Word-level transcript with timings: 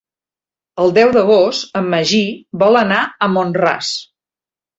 El 0.83 0.93
deu 0.95 1.11
d'agost 1.17 1.77
en 1.81 1.91
Magí 1.95 2.23
vol 2.65 2.81
anar 2.81 3.03
a 3.03 3.29
Mont-ras. 3.37 3.93